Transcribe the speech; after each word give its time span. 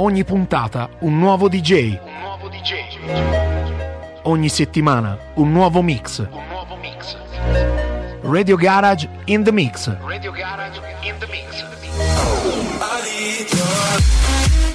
Ogni 0.00 0.24
puntata 0.24 0.88
un 1.00 1.18
nuovo 1.18 1.50
DJ. 1.50 1.98
Ogni 4.22 4.48
settimana 4.48 5.18
un 5.34 5.52
nuovo 5.52 5.82
mix. 5.82 6.26
Radio 8.22 8.56
Garage 8.56 9.06
in 9.26 9.42
the 9.42 9.52
Mix. 9.52 9.94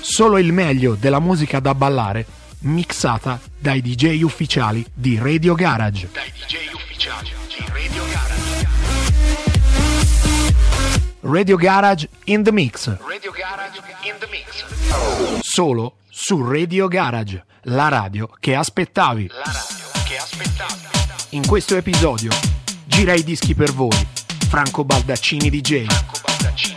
Solo 0.02 0.38
il 0.38 0.54
meglio 0.54 0.94
della 0.94 1.20
musica 1.20 1.60
da 1.60 1.73
ballare 1.73 2.23
mixata 2.60 3.39
dai 3.57 3.82
DJ 3.82 4.21
ufficiali 4.21 4.86
di 4.94 5.18
Radio 5.18 5.55
Garage. 5.55 6.08
Radio 6.14 8.03
Garage 8.03 8.15
in 12.26 12.44
the 12.44 12.52
Mix. 12.52 12.96
Solo 15.42 15.96
su 16.08 16.48
Radio 16.48 16.88
Garage, 16.88 17.44
la 17.64 17.88
radio 17.88 18.30
che 18.40 18.56
aspettavi. 18.56 19.32
In 21.30 21.48
questo 21.48 21.78
episodio 21.78 22.30
gira 22.86 23.14
i 23.16 23.24
dischi 23.24 23.56
per 23.56 23.72
voi. 23.74 24.08
Franco 24.48 24.86
Baldaccini 24.86 25.50
DJ. 25.50 25.88
for 25.88 26.75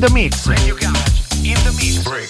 in 0.00 0.06
the 0.06 0.14
Mix. 0.14 0.46
Break 2.04 2.28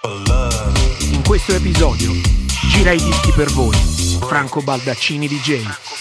for 0.00 0.10
love. 0.26 1.12
In 1.12 1.22
questo 1.22 1.54
episodio 1.54 2.12
gira 2.70 2.92
i 2.92 3.02
dischi 3.02 3.32
per 3.32 3.50
voi. 3.52 3.76
Franco 4.20 4.62
Baldaccini 4.62 5.28
DJ. 5.28 5.93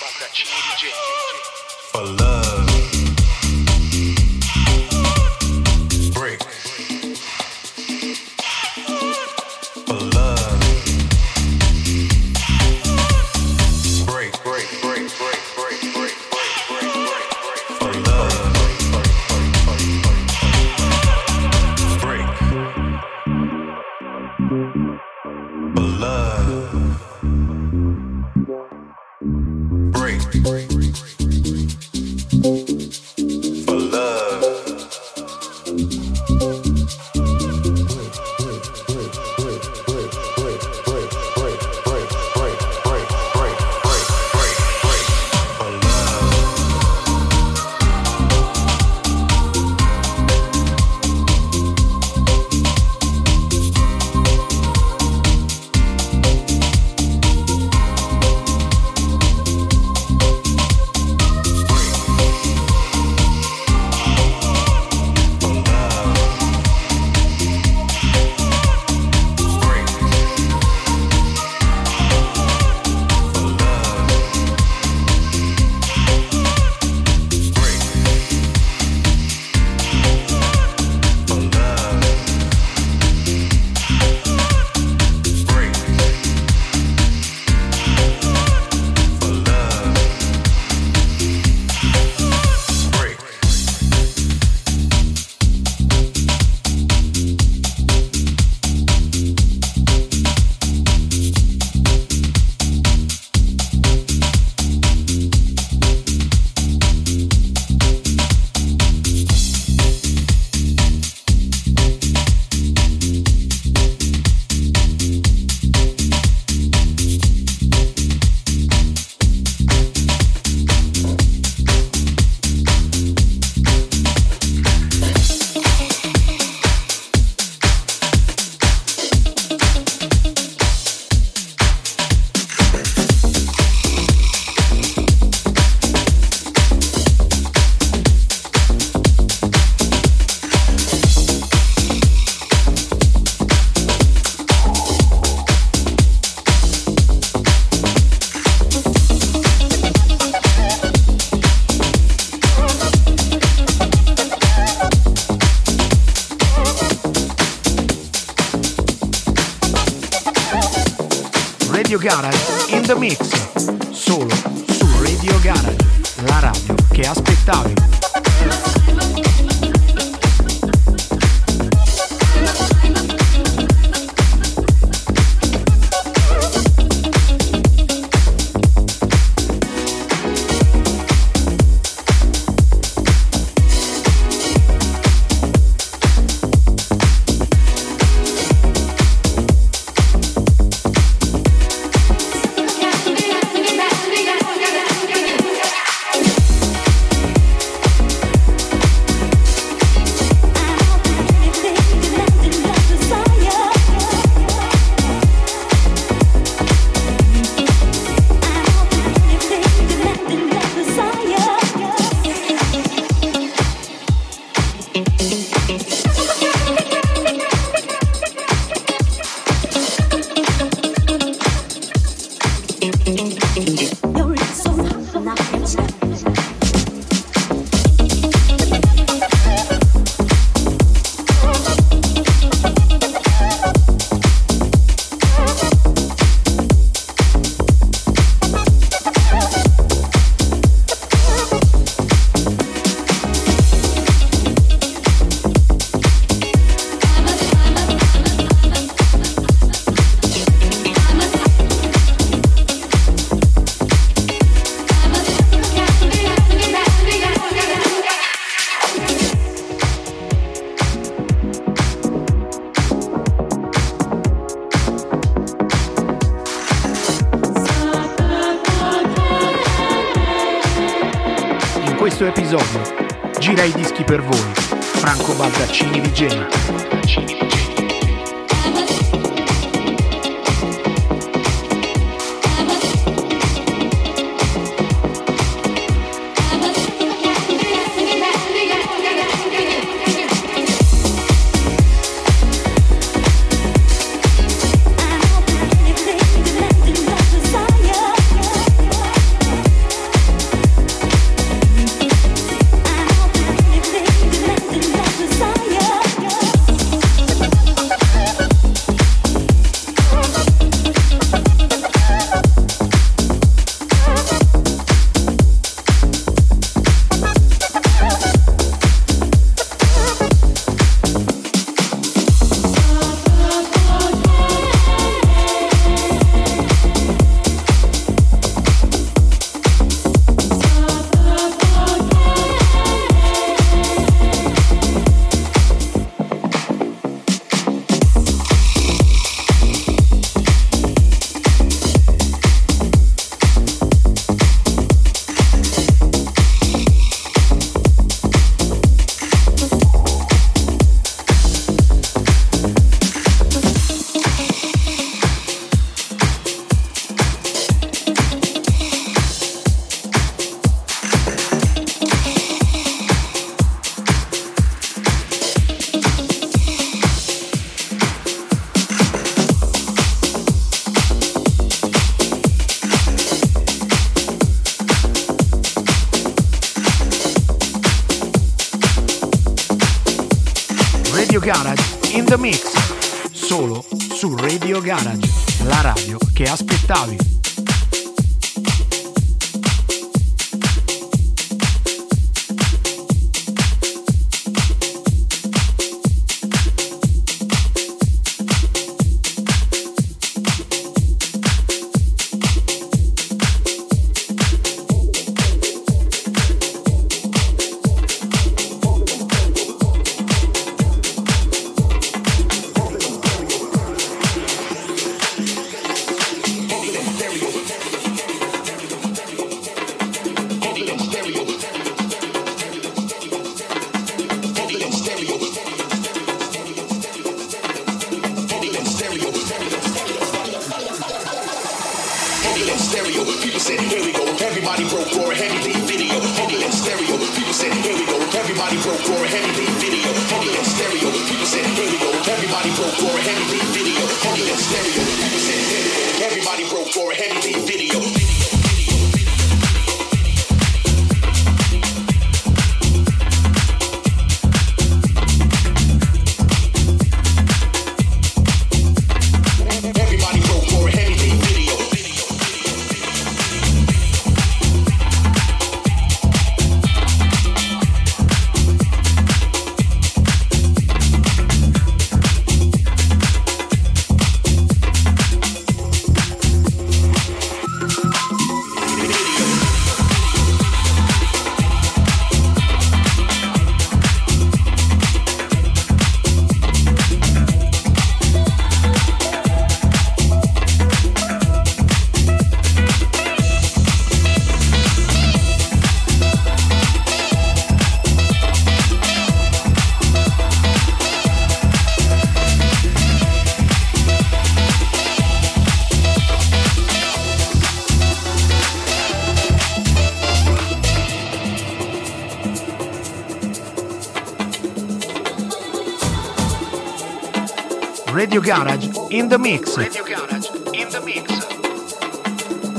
Garage 518.44 518.90
in 519.08 519.30
the 519.30 519.38
Mix. 519.38 519.78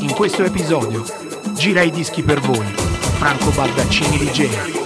In 0.00 0.12
questo 0.12 0.44
episodio 0.44 1.02
gira 1.54 1.80
i 1.80 1.90
dischi 1.90 2.22
per 2.22 2.38
voi, 2.40 2.66
Franco 3.16 3.48
Baldaccini 3.48 4.18
DJ. 4.18 4.82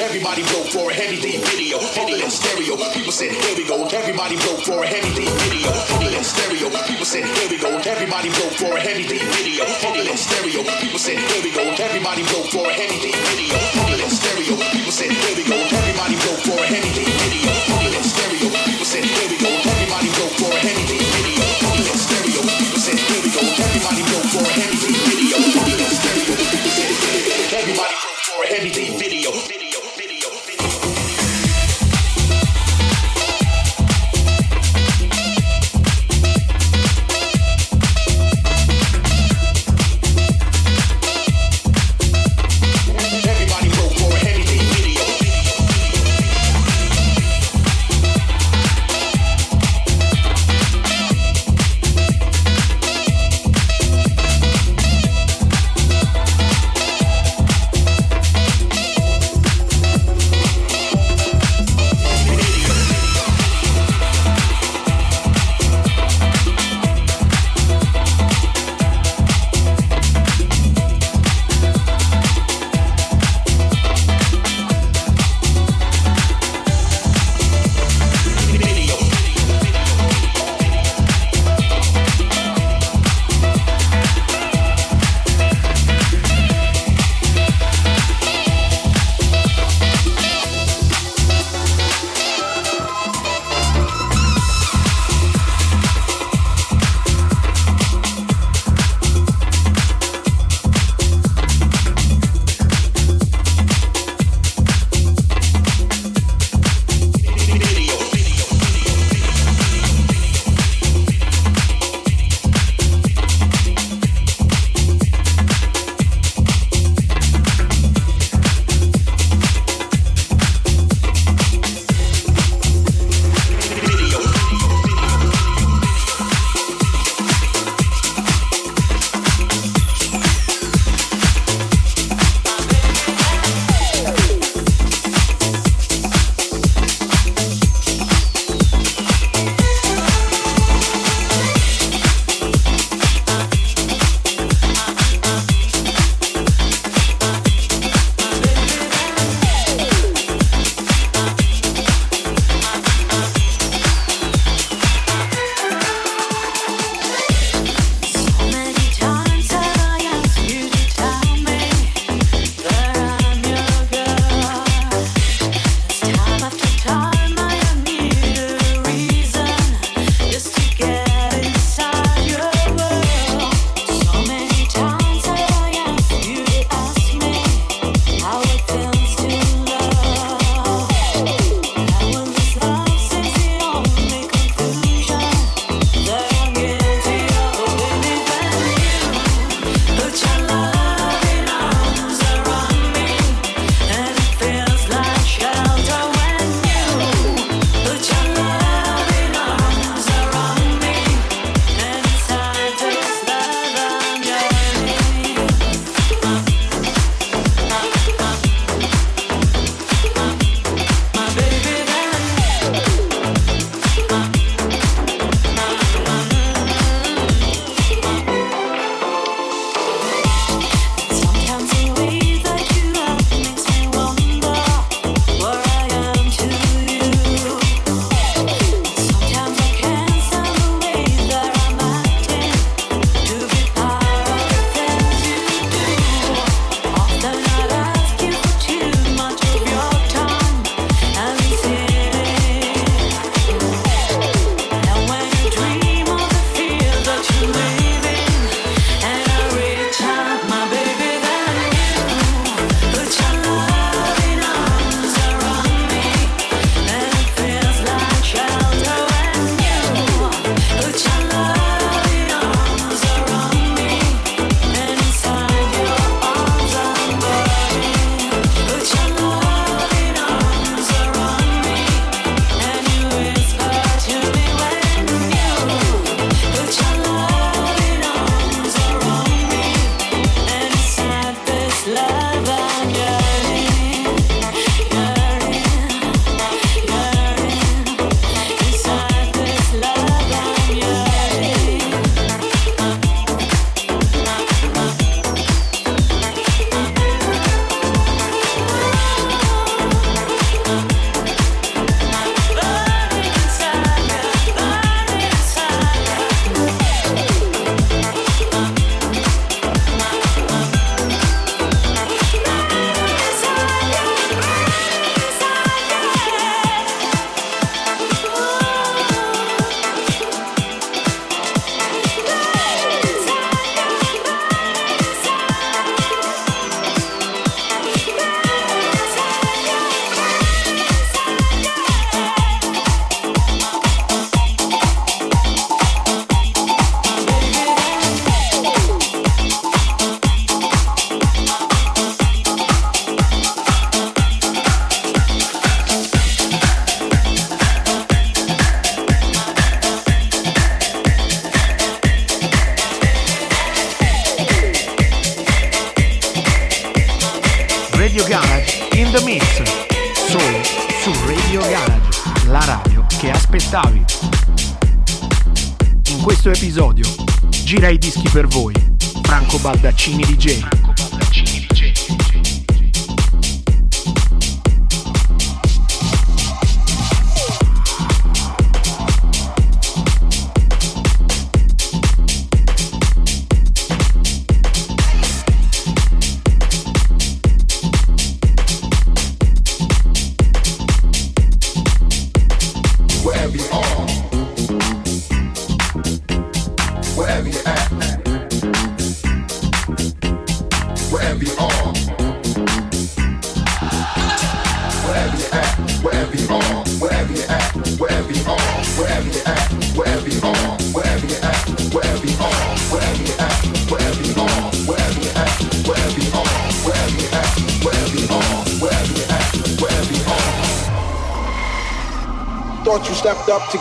Everybody 0.00 0.42
broke 0.44 0.68
for 0.68 0.90
a 0.90 0.94
heavy 0.94 1.20
D 1.20 1.36
video. 1.38 1.78
Heavy 1.78 2.22
in 2.22 2.30
stereo. 2.30 2.76
People 2.92 3.12
said. 3.12 3.49
Everybody 4.20 4.46
broke 4.46 4.64
for 4.66 4.84
a 4.84 4.86
heavy 4.86 5.14
D 5.14 5.24
video. 5.48 5.72
Heavy 5.72 6.14
in 6.14 6.22
stereo. 6.22 6.68
People 6.84 7.06
said, 7.06 7.24
here 7.24 7.48
we 7.48 7.56
go. 7.56 7.70
Everybody 7.88 8.28
broke 8.28 8.52
for 8.52 8.76
a 8.76 8.80
heavy 8.80 9.08
D 9.08 9.16
video. 9.16 9.64
Heavy 9.64 10.10
in 10.10 10.16
stereo. 10.18 10.62
People 10.78 10.98
said, 10.98 11.16
here 11.16 11.42
we 11.42 11.50
go. 11.50 11.62
Everybody 11.82 12.22
broke 12.24 12.52
for 12.52 12.68
a 12.68 12.72
heavy 12.72 13.00
D 13.00 13.12
video. 13.16 13.56
Heavy 13.80 14.02
in 14.04 14.10
stereo. 14.10 14.39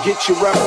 get 0.10 0.28
you 0.28 0.34
right. 0.42 0.59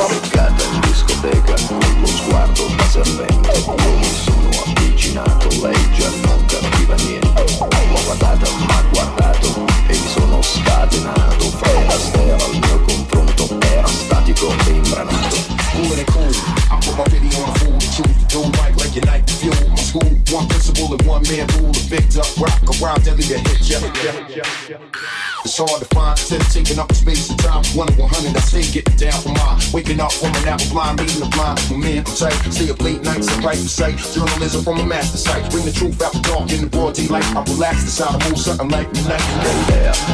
like 37.13 37.25
I 37.37 37.43
relax 37.43 37.85
the 37.85 37.91
sound 37.91 38.23
of 38.23 38.39
something 38.39 38.69
like 38.71 38.91
me 38.95 39.03
left 39.03 39.69
there. 39.69 40.12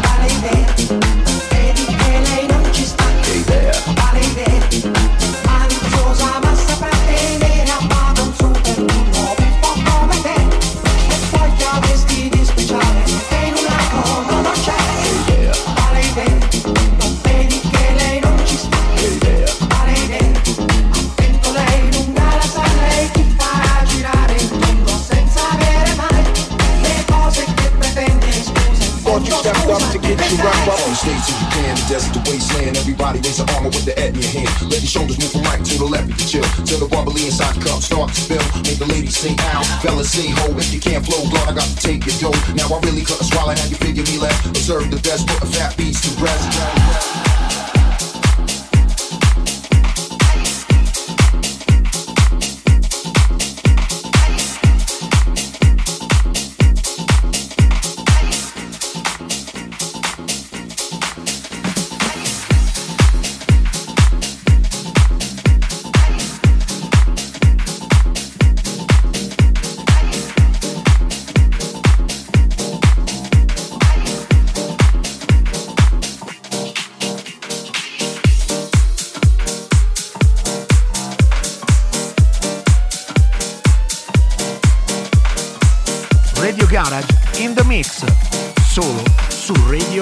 shark 37.98 38.14
spill. 38.14 38.62
Make 38.62 38.78
the 38.78 38.86
ladies 38.86 39.16
sing 39.16 39.36
out. 39.54 39.64
Fellas 39.82 40.10
say 40.10 40.28
ho, 40.30 40.56
if 40.56 40.72
you 40.72 40.80
can't 40.80 41.04
flow, 41.04 41.22
God, 41.30 41.48
I 41.48 41.54
got 41.54 41.66
to 41.66 41.76
take 41.76 42.06
your 42.06 42.30
dough. 42.30 42.38
Now 42.54 42.74
I 42.74 42.80
really 42.86 43.02
couldn't 43.02 43.24
swallow, 43.24 43.50
had 43.50 43.70
you 43.70 43.76
figure 43.76 44.04
me 44.04 44.18
left. 44.18 44.46
Observe 44.46 44.90
the 44.90 45.00
best, 45.02 45.26
put 45.26 45.40
the 45.40 45.46
fat 45.46 45.76
beats 45.76 46.00
to 46.02 46.22
rest. 46.22 46.77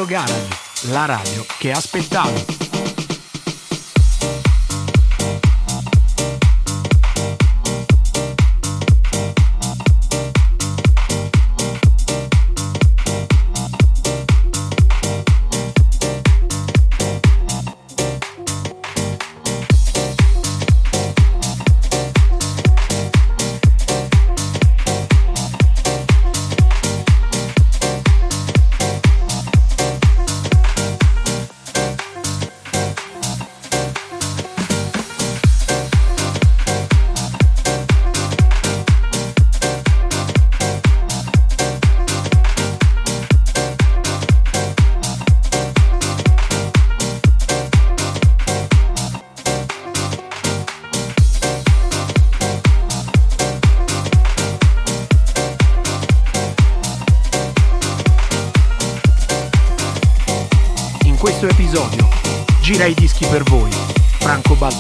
Garage, 0.07 0.49
la 0.93 1.05
radio 1.05 1.45
che 1.59 1.73
aspettavo. 1.73 2.76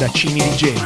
dać 0.00 0.12
ci 0.12 0.34
mieli 0.34 0.85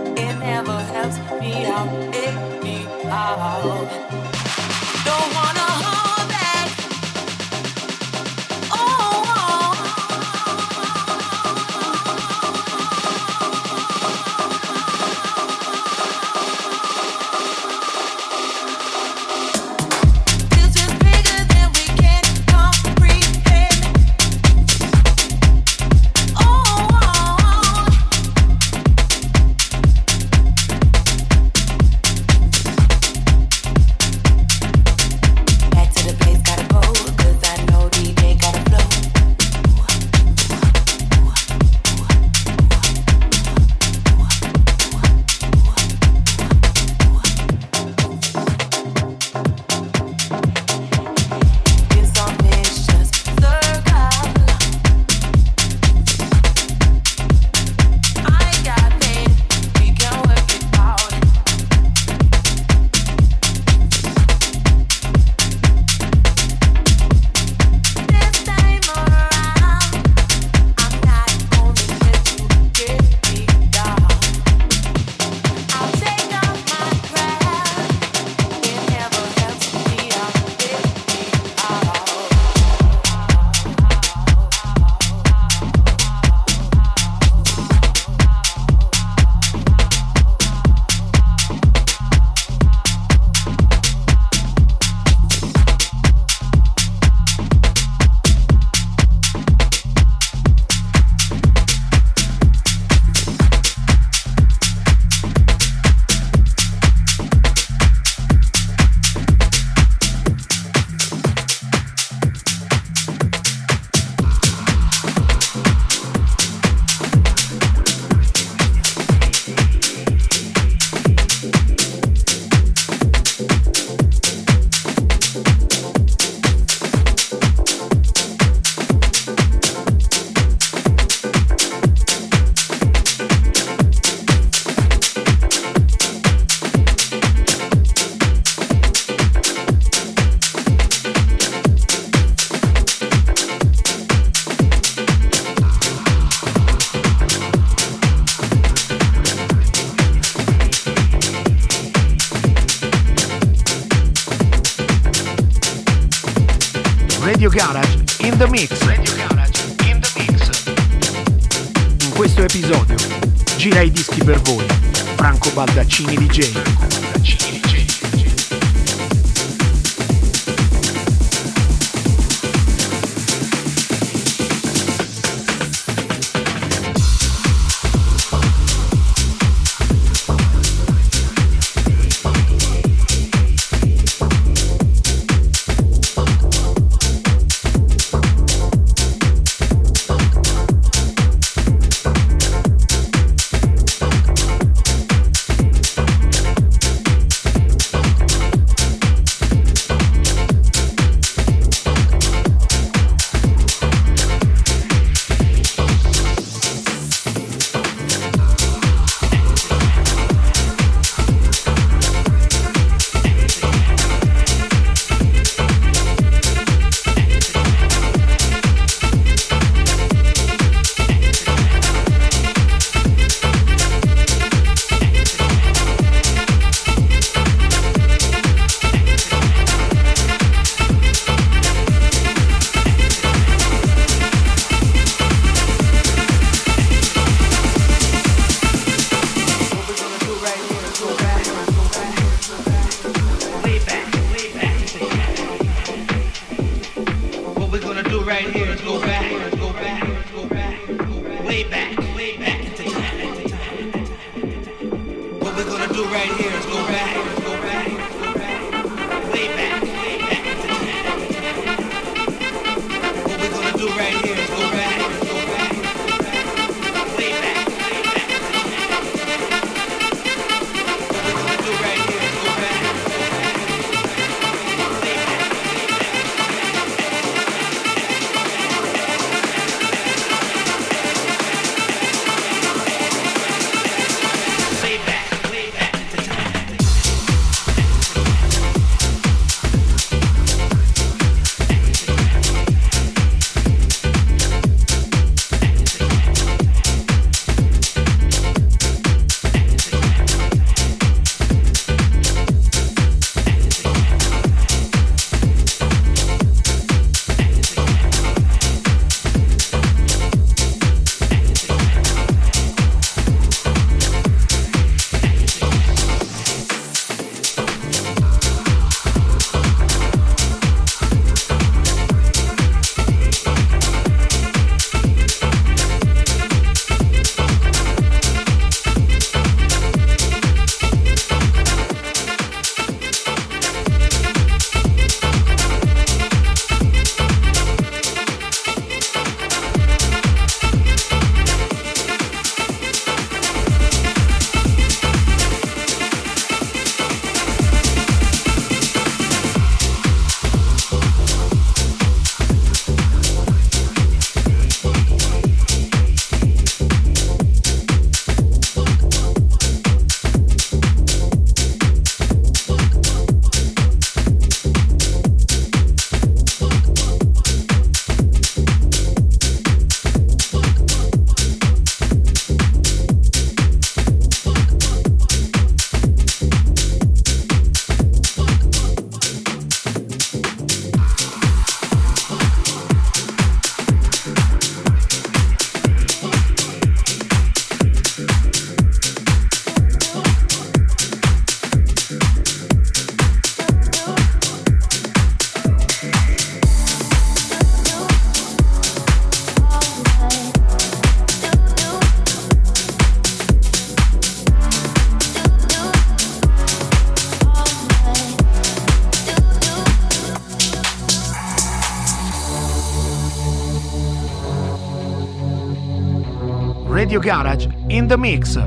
Radio 417.11 417.29
Garage 417.29 417.67
in 417.89 418.07
the 418.07 418.15
mix. 418.15 418.57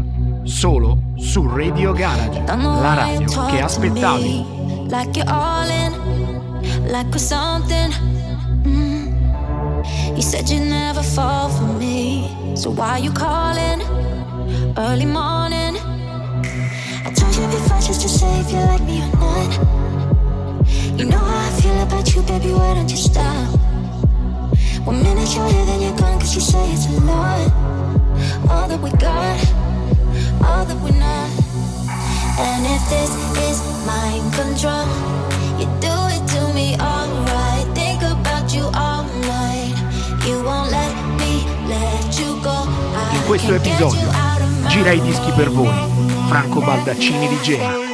Solo 0.42 0.98
su 1.16 1.48
Radio 1.48 1.94
Garage, 1.94 2.42
la 2.46 2.54
you 2.54 2.94
radio 2.94 3.46
che 3.46 3.62
aspettavi. 3.62 4.44
Like 4.90 5.18
you're 5.18 5.32
all 5.32 5.66
in, 5.70 6.90
like 6.90 7.08
we're 7.08 7.18
something. 7.18 7.90
Mm. 8.64 10.14
You 10.14 10.20
said 10.20 10.46
you'd 10.50 10.68
never 10.68 11.02
fall 11.02 11.48
for 11.48 11.72
me, 11.78 12.28
so 12.54 12.68
why 12.68 12.98
you 12.98 13.12
calling 13.12 13.80
early 14.76 15.06
morning? 15.06 15.78
I 17.02 17.12
told 17.14 17.34
you 17.34 17.46
before 17.46 17.80
just 17.80 18.02
to 18.02 18.08
say 18.10 18.40
if 18.40 18.52
you 18.52 18.58
like 18.58 18.82
me 18.82 19.00
or 19.00 19.10
not. 19.16 19.58
You 20.98 21.06
know 21.06 21.16
how 21.16 21.48
I 21.48 21.60
feel 21.62 21.80
about 21.80 22.14
you, 22.14 22.20
baby. 22.20 22.52
Why 22.52 22.74
don't 22.74 22.90
you 22.90 22.98
stop? 22.98 23.58
One 24.84 25.02
minute 25.02 25.34
you're 25.34 25.48
here, 25.48 25.64
then 25.64 25.80
you're 25.80 25.96
gone, 25.96 26.20
cause 26.20 26.34
you 26.34 26.42
say 26.42 26.70
it's 26.72 26.84
a 26.88 27.00
lot 27.06 27.63
all 28.48 28.68
that 28.68 28.80
we 28.80 28.90
got, 28.90 29.38
all 30.42 30.64
that 30.64 30.78
we're 30.82 30.98
not. 30.98 31.30
And 32.38 32.66
if 32.66 32.82
this 32.90 33.10
is 33.48 33.58
mind 33.86 34.32
control, 34.34 34.86
you 35.58 35.66
do 35.80 35.94
it 36.14 36.22
to 36.34 36.52
me 36.54 36.76
all 36.80 37.08
right. 37.32 37.66
Think 37.74 38.02
about 38.02 38.54
you 38.54 38.64
all 38.74 39.04
night. 39.26 39.74
You 40.26 40.42
won't 40.42 40.70
let 40.70 40.94
me 41.18 41.44
let 41.68 42.18
you 42.18 42.40
go. 42.42 42.66
I 42.94 43.16
In 43.16 43.24
questo 43.26 43.54
episodio 43.54 44.10
gira 44.68 44.92
i 44.92 45.00
dischi 45.00 45.30
per 45.32 45.50
voi, 45.50 45.72
Franco 46.28 46.60
Baldaccini 46.60 47.28
di 47.28 47.40
Gela. 47.42 47.93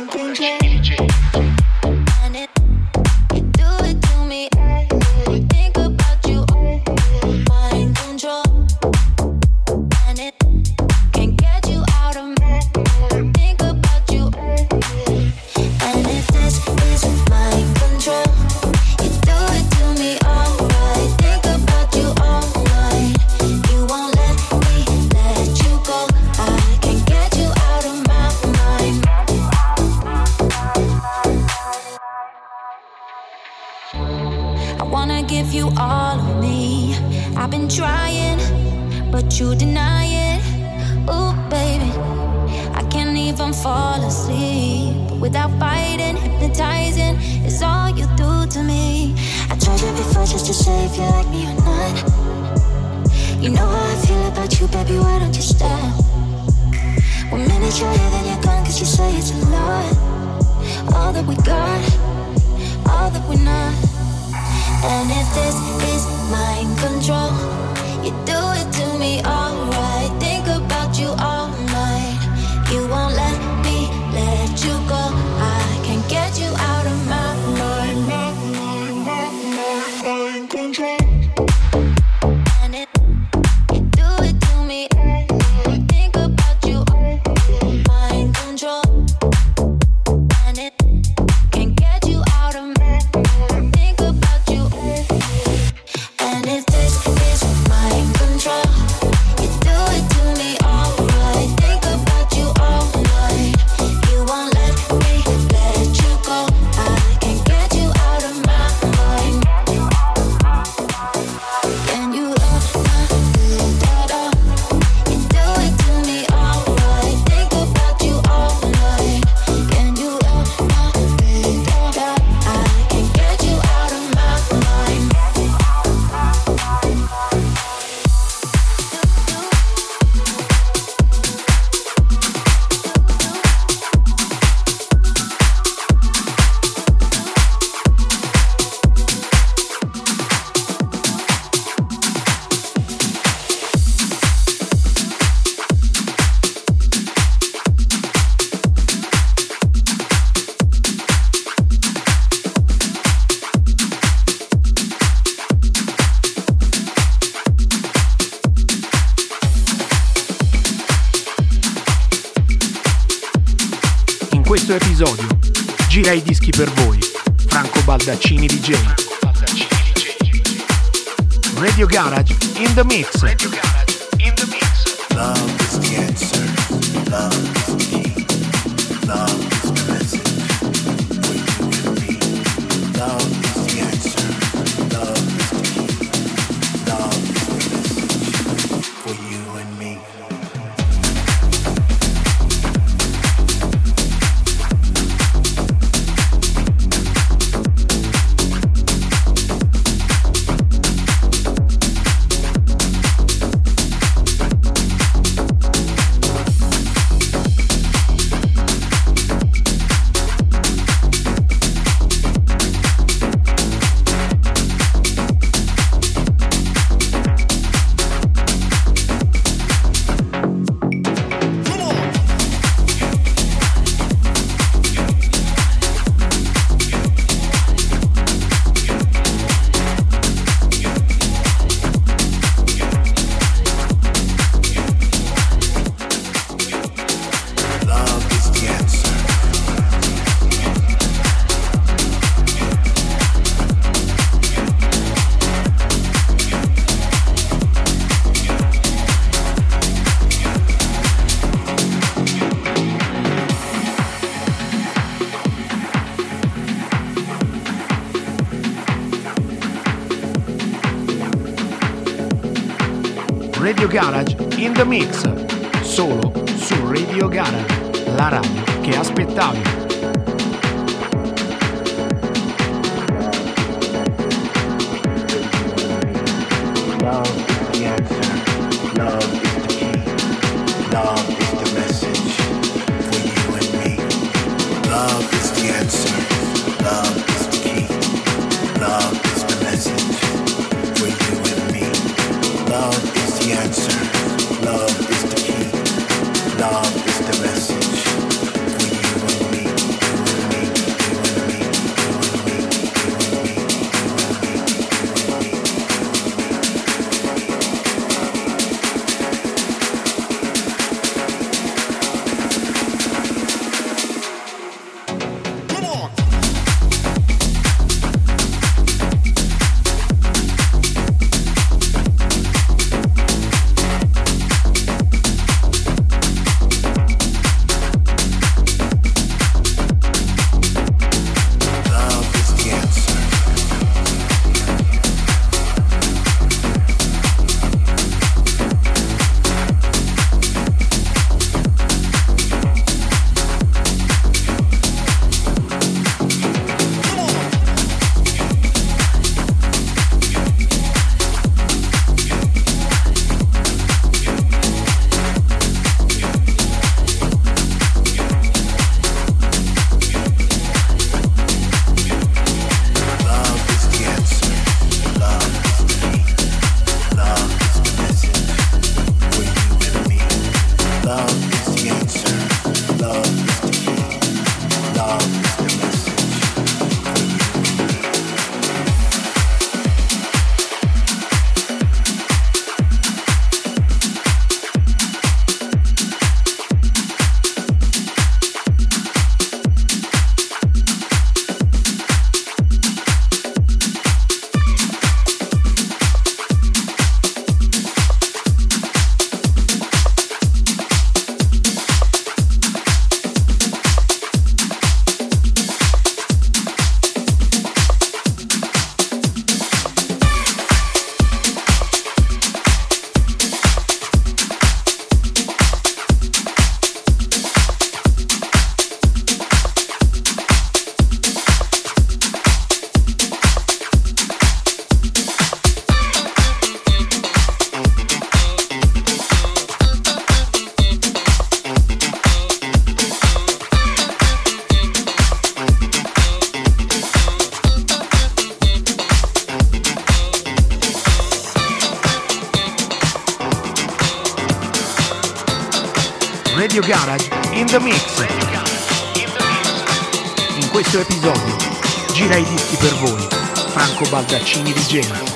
Franco 454.40 454.50
Baldaccini 454.50 454.72
di 454.72 454.80
Gema. 454.86 455.29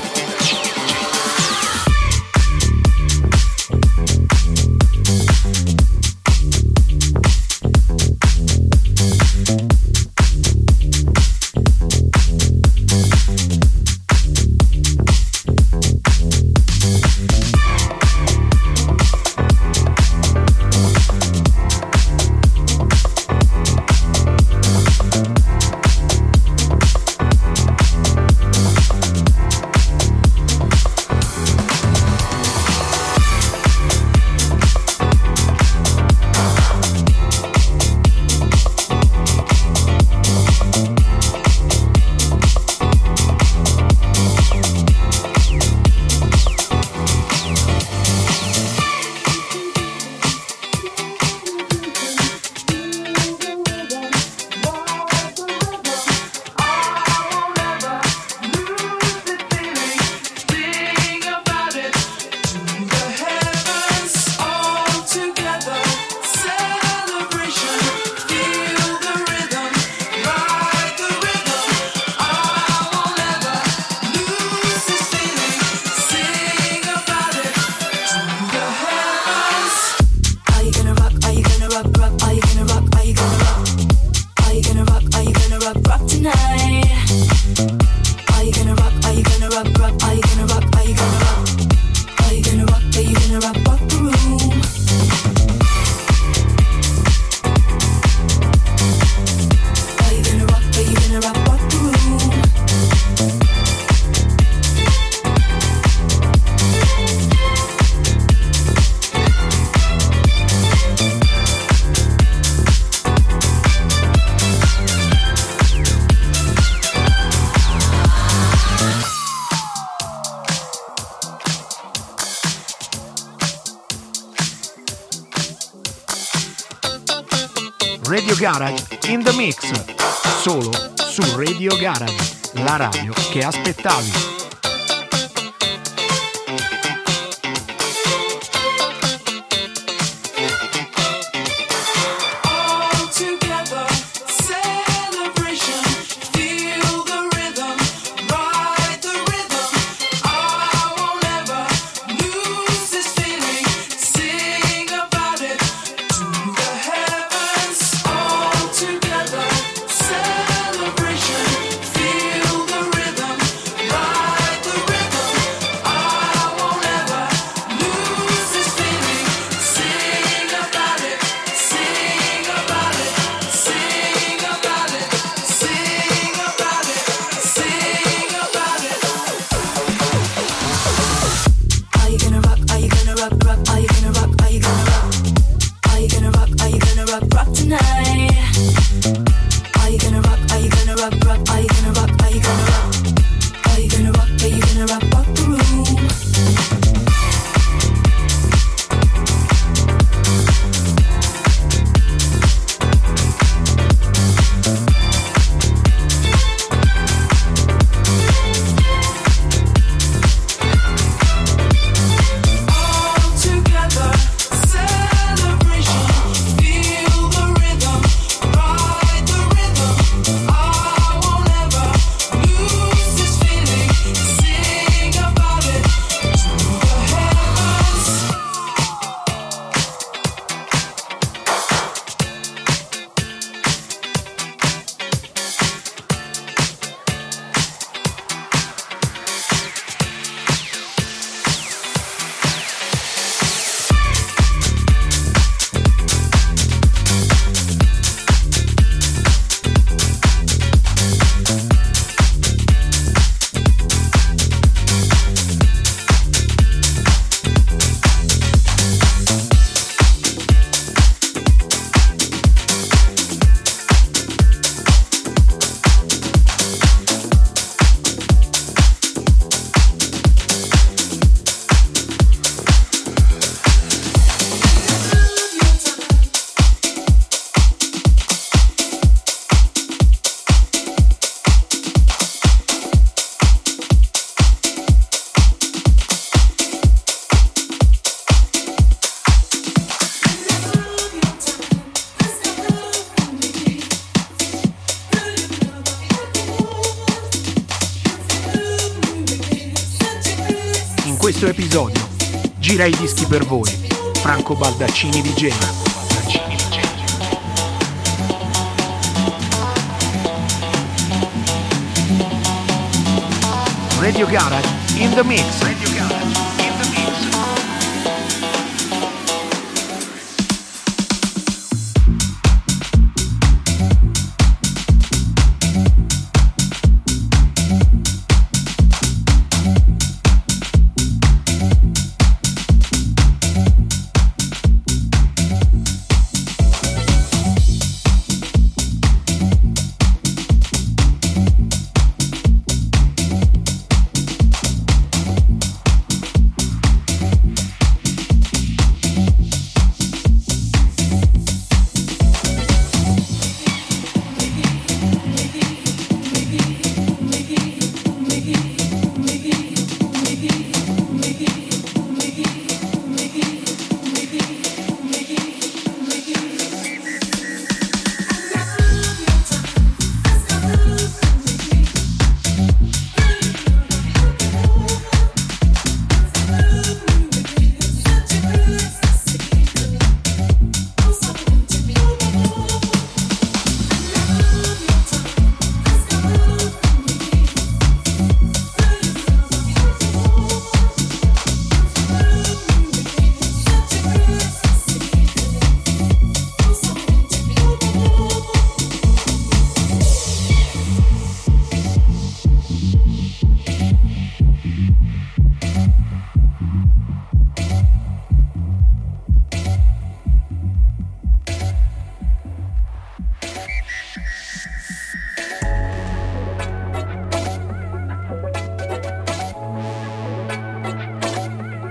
Che 133.35 133.43
aspettavi. 133.43 134.34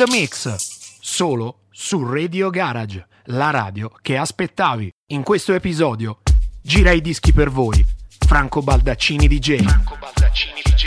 The 0.00 0.10
Mix, 0.10 0.48
solo 1.02 1.64
su 1.70 2.02
Radio 2.10 2.48
Garage, 2.48 3.06
la 3.24 3.50
radio 3.50 3.92
che 4.00 4.16
aspettavi. 4.16 4.90
In 5.08 5.22
questo 5.22 5.52
episodio 5.52 6.20
gira 6.62 6.90
i 6.90 7.02
dischi 7.02 7.34
per 7.34 7.50
voi, 7.50 7.84
Franco 8.26 8.62
Baldaccini 8.62 9.28
DJ. 9.28 9.62
Franco 9.62 9.98
Baldaccini 10.00 10.62
DJ. 10.62 10.86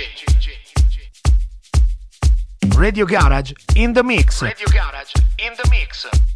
Radio 2.76 3.06
Garage 3.06 3.54
in 3.76 3.94
the 3.94 4.02
mix. 4.02 4.42
Radio 4.42 4.66
Garage 4.72 5.12
in 5.36 5.54
the 5.62 5.70
mix. 5.70 6.33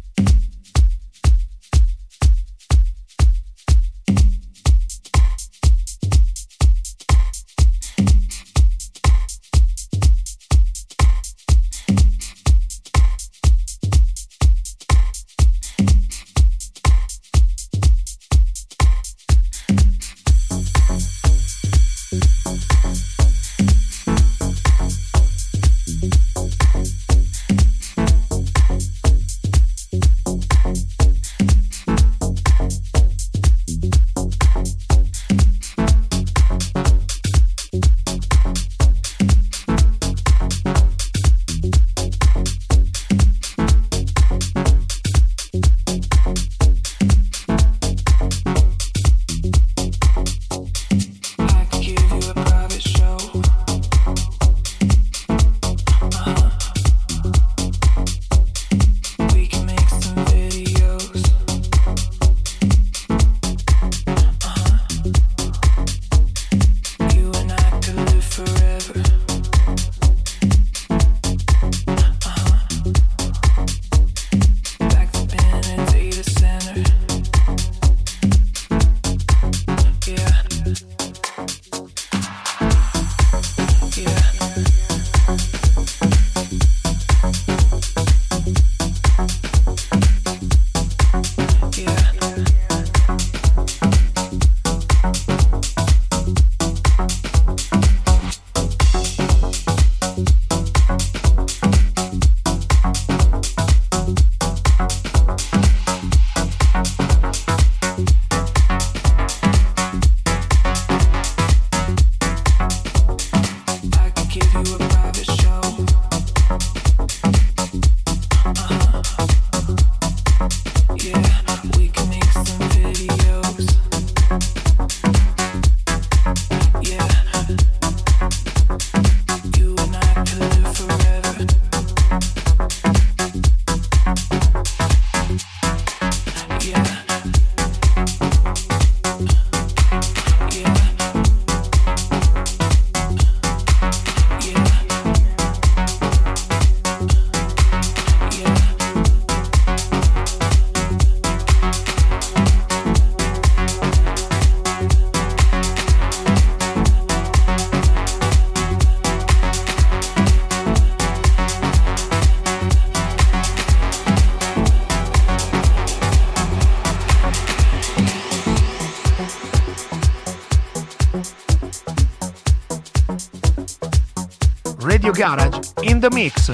Garage 175.18 175.72
in 175.80 175.98
the 175.98 176.06
Mix, 176.12 176.52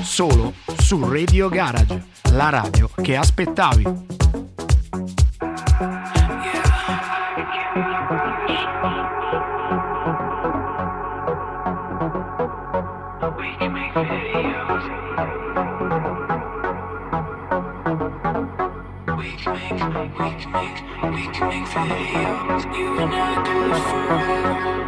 solo 0.00 0.54
su 0.78 1.04
Radio 1.04 1.48
Garage, 1.48 2.00
la 2.30 2.48
radio 2.48 2.88
che 3.02 3.16
aspettavi. 3.16 3.82
We 3.82 3.92
can 13.58 13.72
make 13.72 13.92
videos, 13.92 14.84
you 22.76 22.96
and 22.96 23.12
I 23.12 23.42
do 23.42 23.74
forever. 23.90 24.83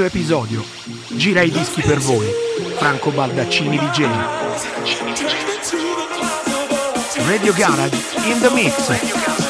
Questo 0.00 0.04
episodio 0.04 0.64
gira 1.08 1.42
i 1.42 1.50
dischi 1.50 1.82
per 1.82 1.98
voi 1.98 2.26
Franco 2.76 3.10
Baldaccini 3.10 3.76
DJ. 3.76 4.06
Radio 7.26 7.52
Garage 7.52 7.96
in 8.24 8.40
the 8.40 8.50
mix. 8.50 9.49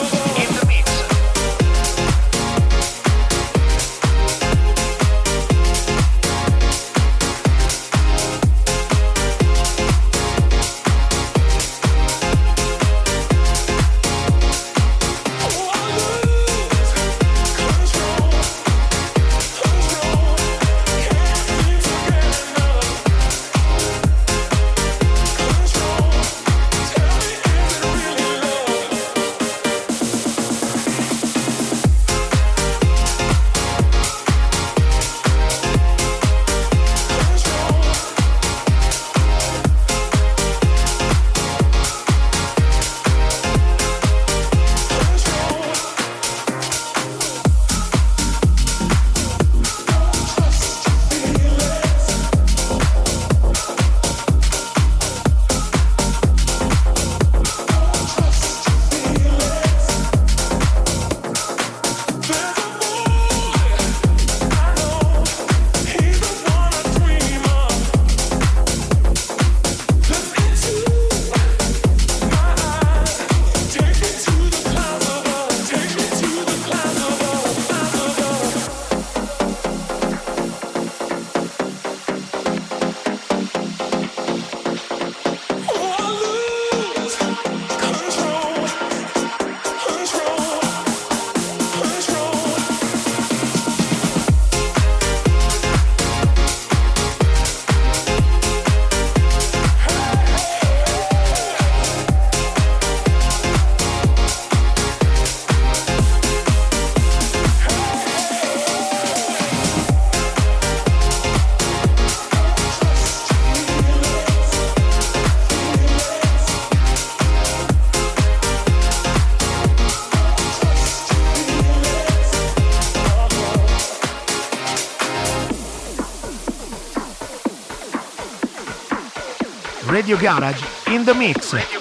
Radio 130.01 130.17
Garage 130.17 130.65
in 130.87 131.05
the 131.05 131.13
mix. 131.13 131.80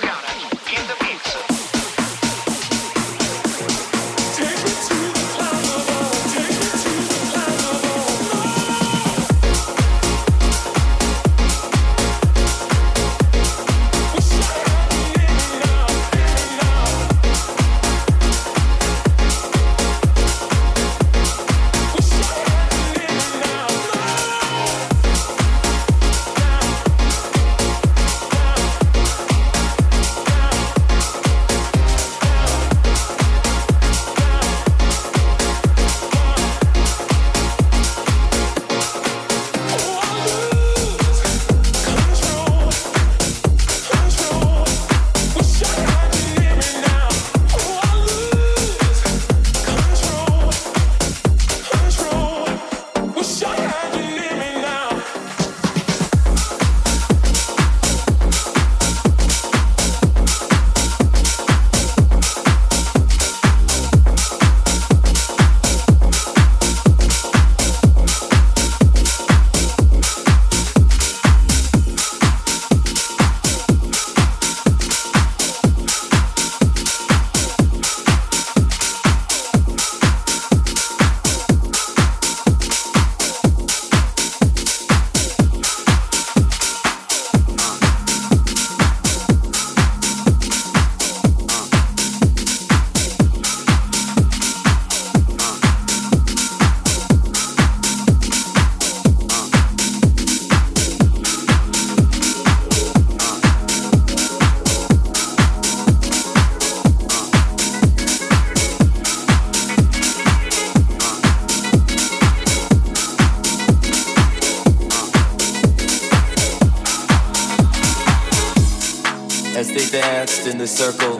In 120.49 120.57
the 120.57 120.67
circle, 120.67 121.17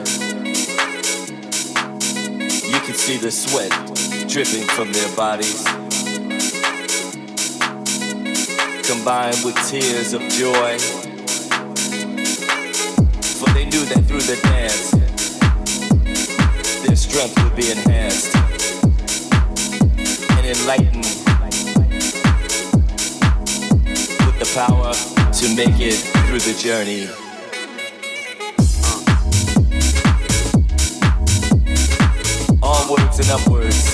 you 2.68 2.80
can 2.80 2.94
see 2.94 3.16
the 3.16 3.30
sweat 3.30 3.70
dripping 4.28 4.66
from 4.74 4.90
their 4.92 5.08
bodies, 5.14 5.62
combined 8.84 9.38
with 9.44 9.54
tears 9.68 10.14
of 10.14 10.22
joy. 10.30 10.78
For 13.38 13.48
they 13.54 13.66
knew 13.66 13.84
that 13.86 14.04
through 14.08 14.26
the 14.26 14.38
dance, 14.42 14.90
their 16.84 16.96
strength 16.96 17.40
would 17.44 17.54
be 17.54 17.70
enhanced 17.70 18.34
and 20.34 20.46
enlightened 20.46 21.06
with 24.26 24.38
the 24.40 24.50
power 24.54 24.92
to 25.32 25.54
make 25.54 25.78
it 25.78 25.98
through 26.26 26.40
the 26.40 26.58
journey. 26.60 27.29
Upwards, 33.28 33.92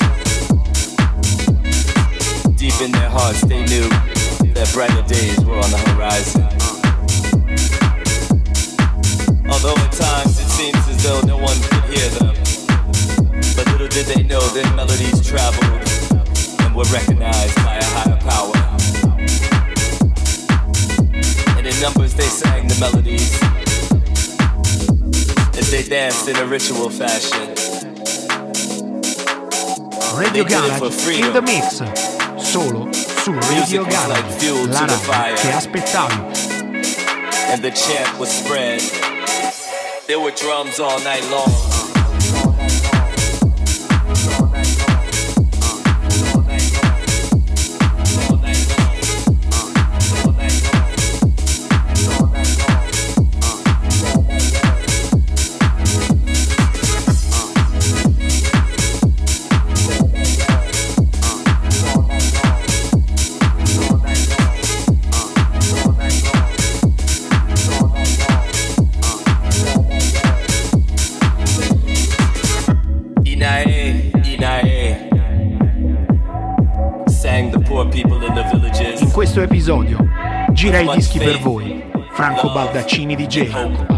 deep 2.56 2.80
in 2.80 2.90
their 2.90 3.10
hearts, 3.10 3.42
they 3.42 3.60
knew 3.66 3.86
that 4.54 4.70
brighter 4.72 5.02
days 5.02 5.44
were 5.44 5.58
on 5.58 5.70
the 5.70 5.76
horizon. 5.92 6.42
Although 9.50 9.76
at 9.76 9.92
times 9.92 10.40
it 10.40 10.48
seems 10.48 10.88
as 10.88 11.02
though 11.02 11.20
no 11.26 11.36
one 11.36 11.56
could 11.68 11.84
hear 11.92 12.08
them, 12.16 12.34
but 13.56 13.66
little 13.72 13.88
did 13.88 14.06
they 14.06 14.22
know 14.22 14.40
their 14.56 14.72
melodies 14.72 15.20
traveled 15.28 15.84
and 16.60 16.74
were 16.74 16.88
recognized 16.88 17.56
by 17.56 17.76
a 17.76 17.84
higher 17.84 18.16
power. 18.24 18.56
And 21.58 21.66
in 21.66 21.78
numbers 21.82 22.14
they 22.14 22.30
sang 22.30 22.68
the 22.68 22.78
melodies 22.80 23.36
as 25.58 25.70
they 25.70 25.82
danced 25.82 26.26
in 26.26 26.36
a 26.36 26.46
ritual 26.46 26.88
fashion. 26.88 27.75
Radio 30.16 30.44
Garage 30.44 31.08
in 31.08 31.32
the 31.32 31.42
mix. 31.42 31.82
Solo 32.36 32.88
su 32.92 33.32
Radio 33.32 33.84
Garage, 33.84 34.66
la 34.66 34.86
radio 35.06 35.34
che 35.34 35.52
aspettavi. 35.52 36.14
and 37.52 37.62
the 37.62 37.70
chant 37.70 38.18
was 38.18 38.30
spread. 38.30 38.80
There 40.06 40.18
were 40.18 40.30
drums 40.32 40.80
all 40.80 40.98
night 41.00 41.24
long. 41.30 41.65
Baldaccini 83.36 83.95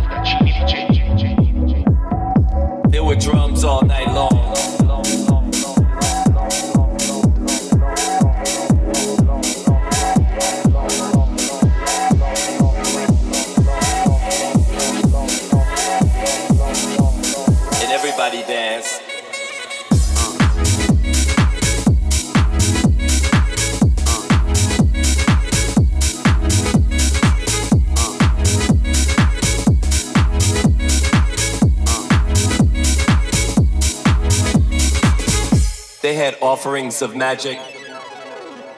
offerings 36.88 37.02
of 37.02 37.14
magic 37.14 37.58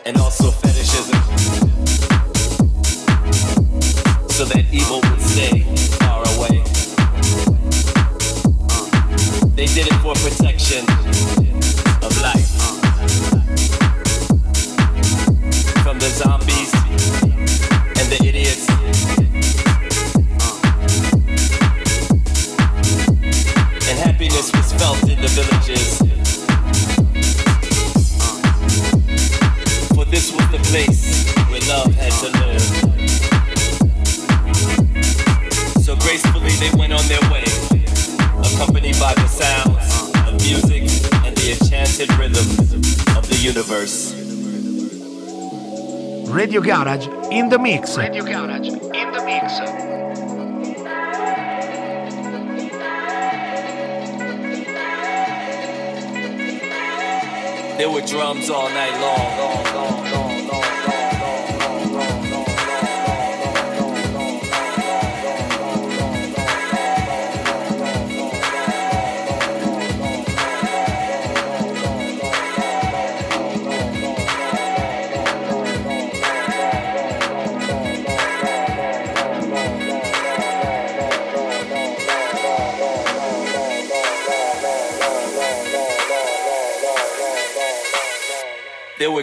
and 0.04 0.16
also 0.16 0.69
mix. 47.70 47.96
Radio 47.96 48.24
Garage 48.24 48.66
in 48.66 49.12
the 49.12 49.22
mix. 49.24 49.58
There 57.78 57.90
were 57.90 58.02
drums 58.02 58.50
all 58.50 58.68
night 58.70 58.89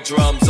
drums 0.07 0.46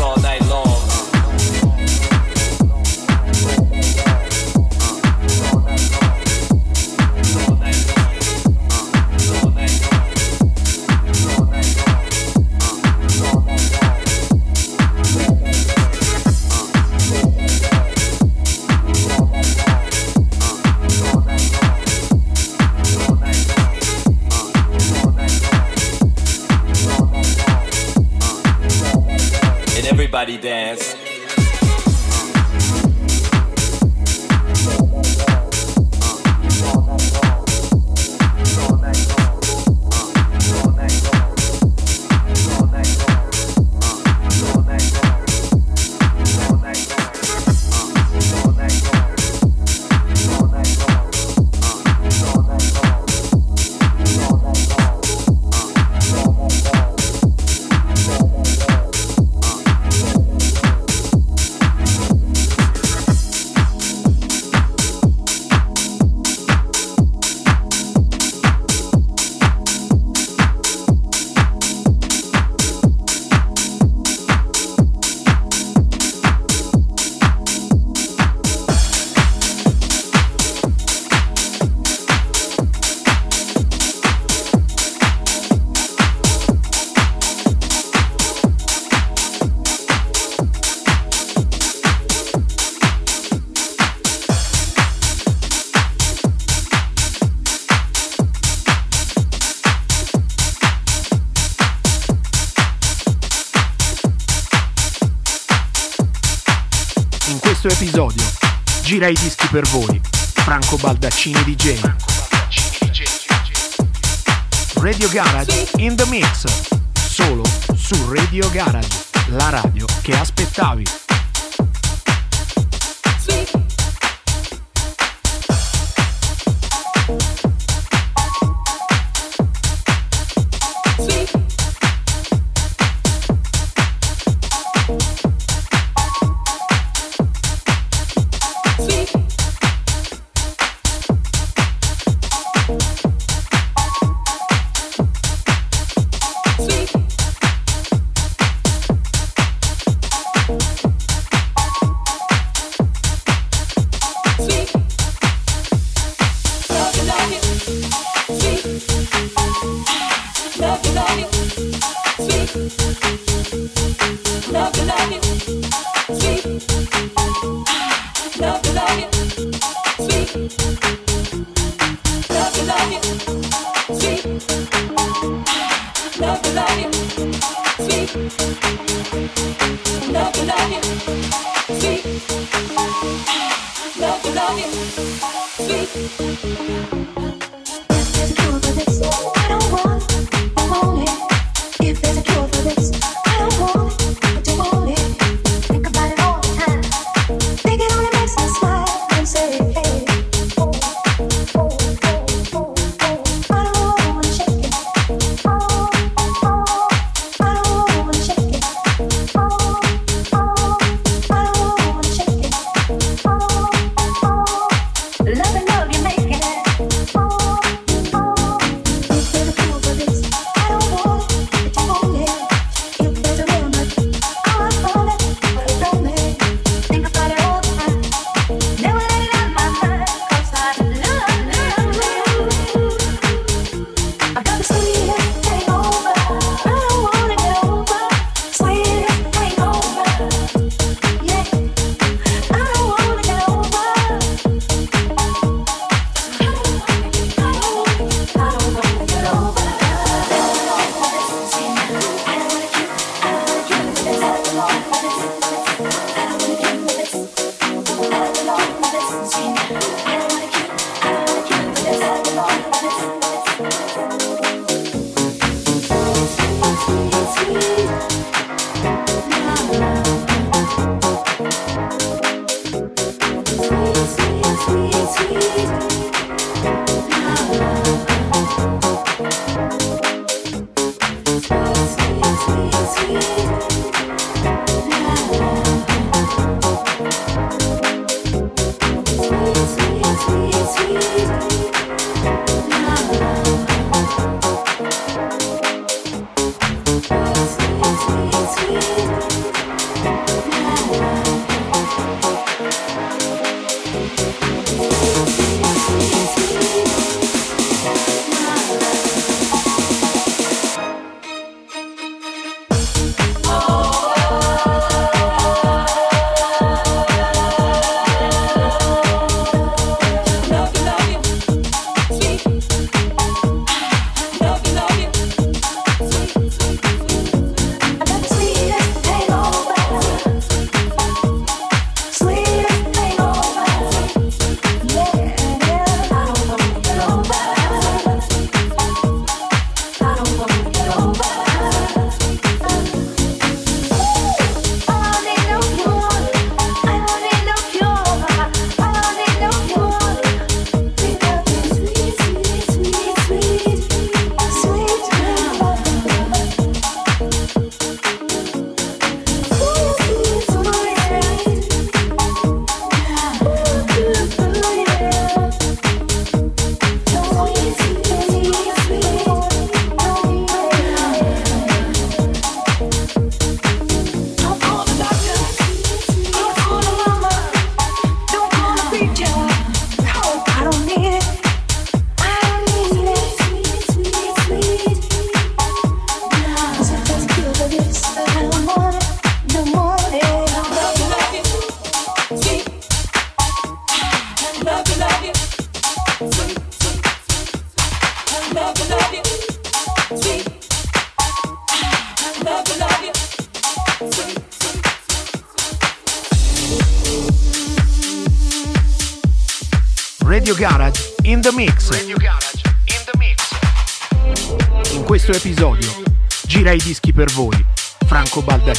gira 108.97 109.09
i 109.09 109.13
dischi 109.13 109.47
per 109.49 109.63
voi, 109.65 110.01
Franco 110.33 110.75
Baldaccini 110.77 111.43
DJ. 111.43 111.76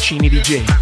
Franco 0.09 0.17
Baldaccini 0.17 0.29
DJ. 0.31 0.78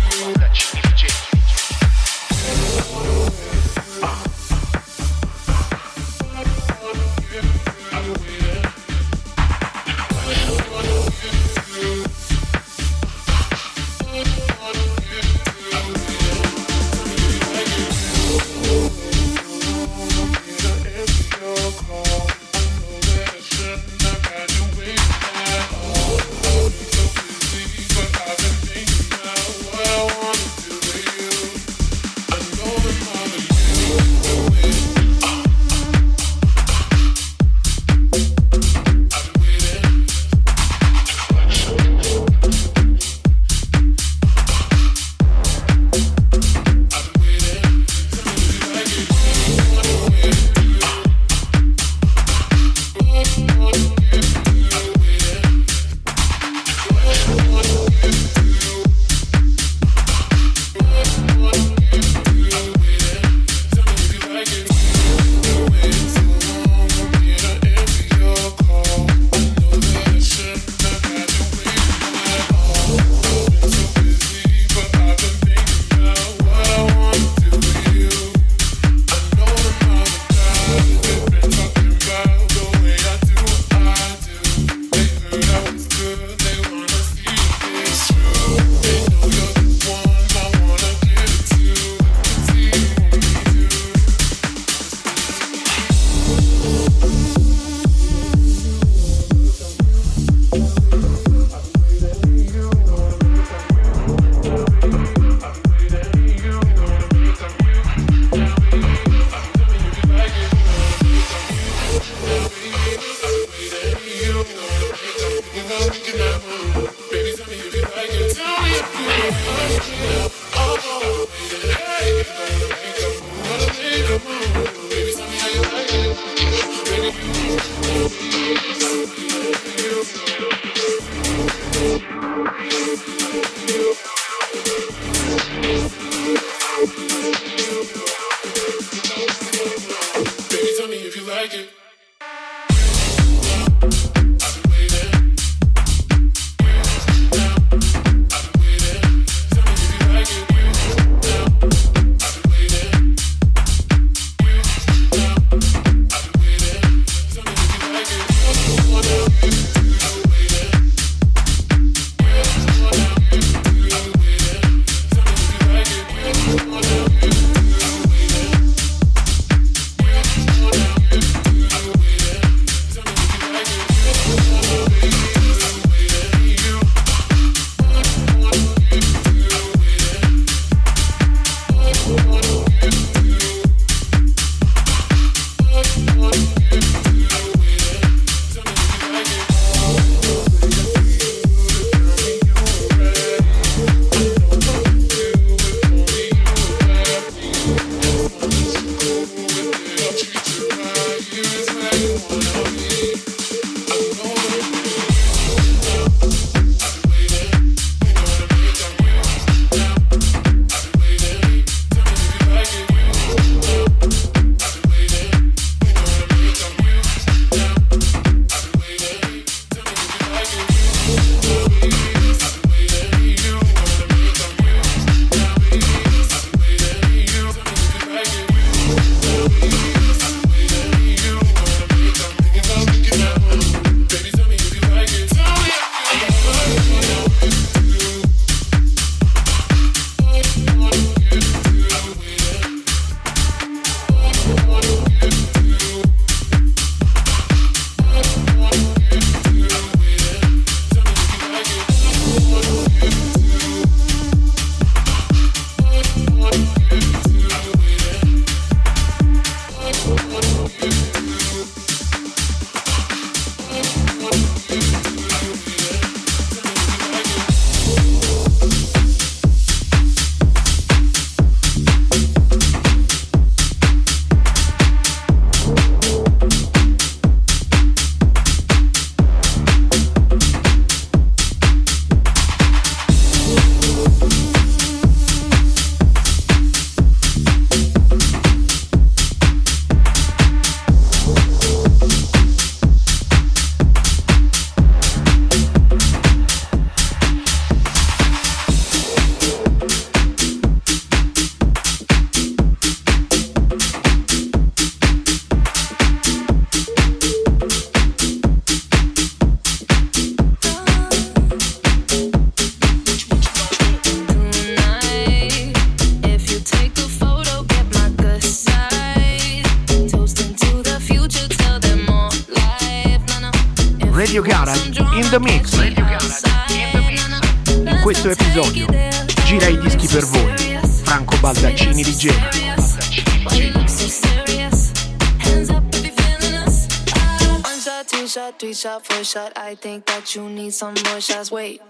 think 339.76 340.06
that 340.06 340.34
you 340.34 340.48
need 340.48 340.74
some 340.74 340.94
more 341.08 341.20
shots. 341.20 341.50
Wait. 341.50 341.80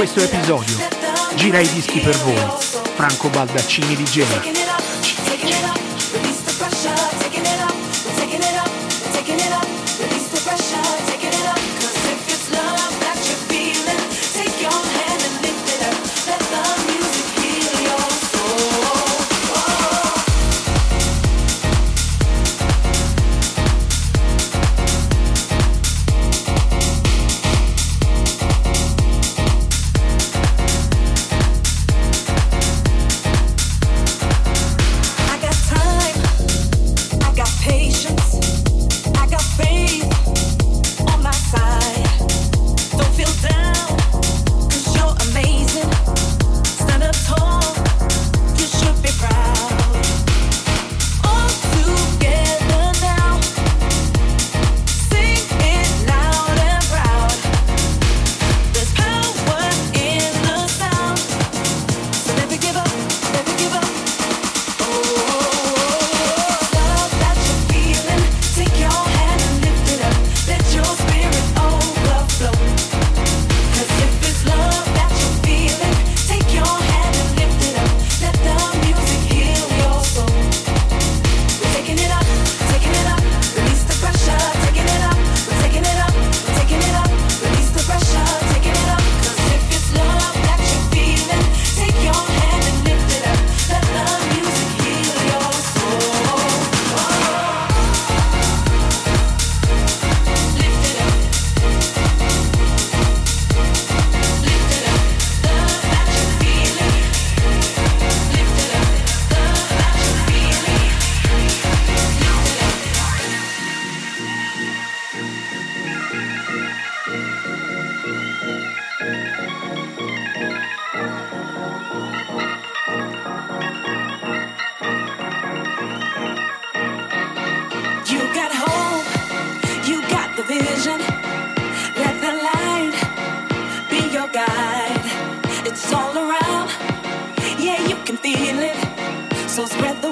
questo 0.00 0.22
episodio 0.22 0.78
gira 1.34 1.60
i 1.60 1.68
dischi 1.68 2.00
per 2.00 2.16
voi, 2.20 2.42
Franco 2.94 3.28
Baldaccini 3.28 3.94
di 3.94 4.04
Genova. 4.04 4.89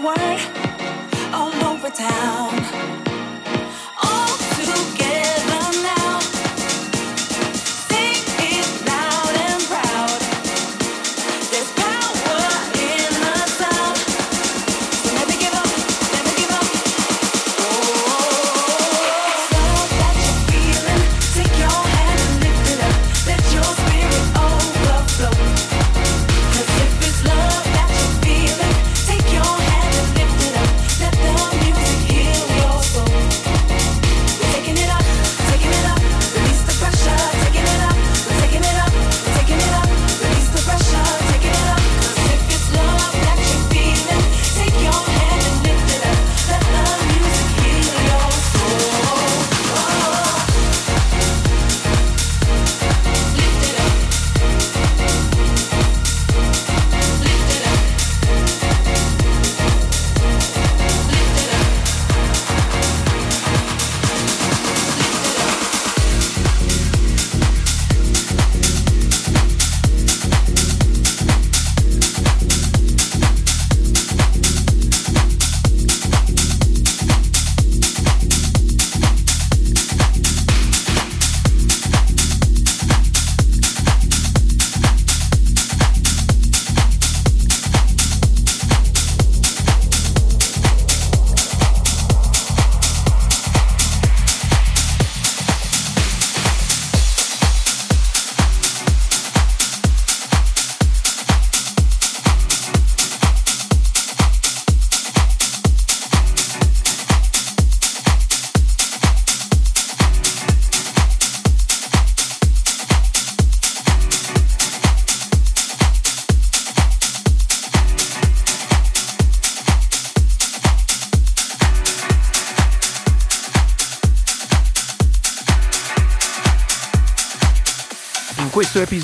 word 0.01 0.41
all 1.33 1.53
over 1.65 1.91
town. 1.91 2.48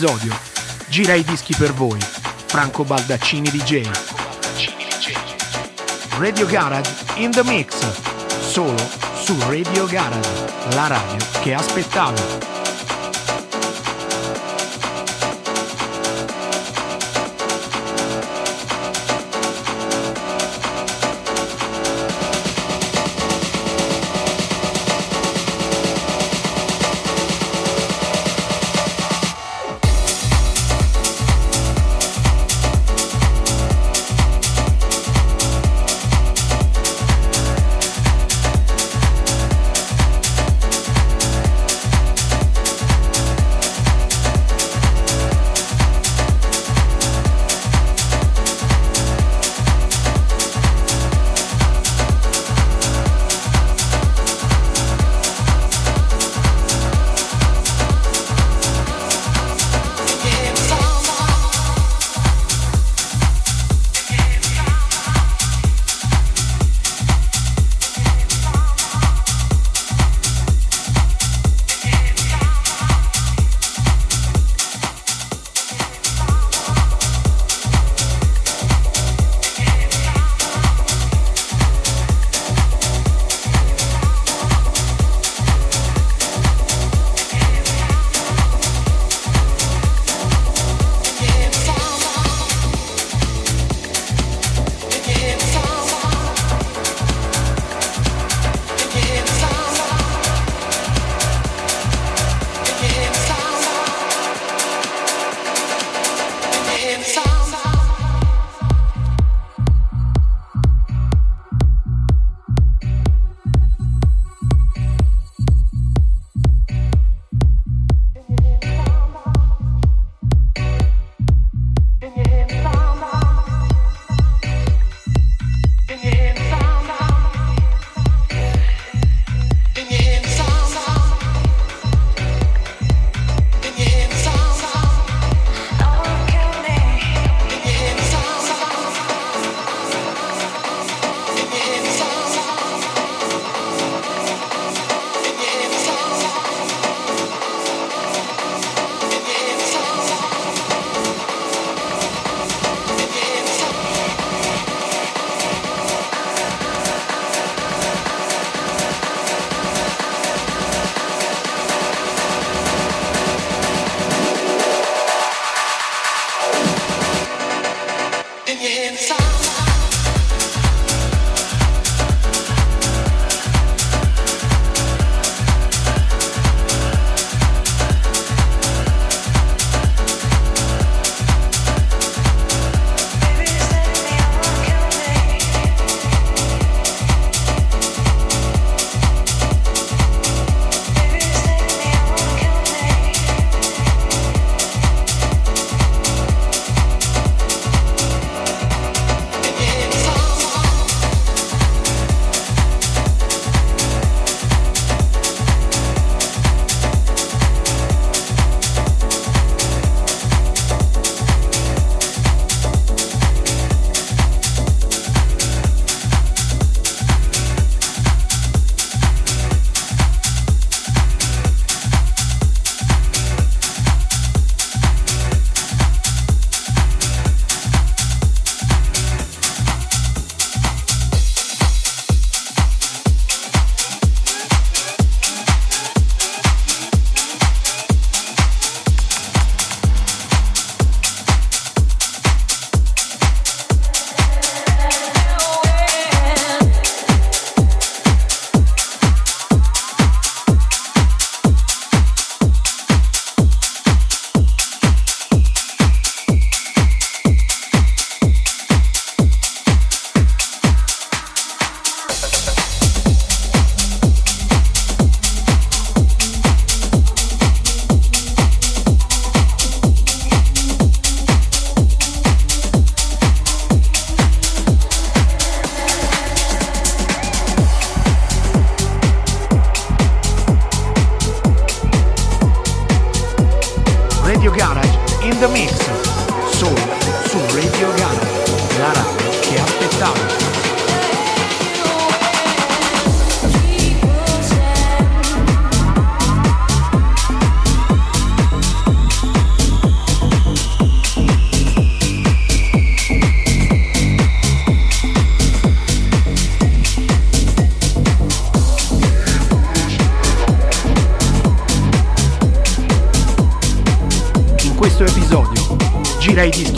episodio. 0.05 0.37
Gira 0.89 1.15
i 1.15 1.25
dischi 1.25 1.55
per 1.57 1.73
voi. 1.73 1.99
Franco 2.47 2.85
Baldaccini 2.85 3.49
DJ. 3.49 3.89
Radio 6.19 6.47
Garage 6.47 6.91
in 7.17 7.31
the 7.31 7.43
mix. 7.43 7.75
Solo 8.41 8.77
su 9.15 9.35
Radio 9.49 9.87
Garage, 9.87 10.29
la 10.75 10.87
radio 10.89 11.27
che 11.41 11.55
aspettavo. 11.55 12.54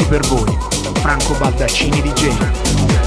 per 0.09 0.21
voi, 0.27 0.57
Franco 1.01 1.35
Baldaccini 1.35 2.01
di 2.01 2.13
Genova. 2.15 3.06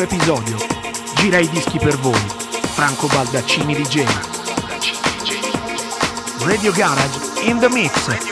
quinto 0.00 0.02
episodio. 0.02 0.56
Gira 1.16 1.38
i 1.38 1.48
dischi 1.48 1.78
per 1.78 1.96
voi. 1.98 2.20
Franco 2.74 3.06
Baldaccini 3.08 3.74
di 3.74 3.82
Gema. 3.82 4.20
Radio 6.38 6.72
Garage 6.72 7.42
in 7.42 7.58
the 7.58 7.68
Mix. 7.68 8.29